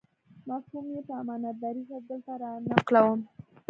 [0.49, 3.19] مفهوم یې په امانتدارۍ سره دلته رانقلوم.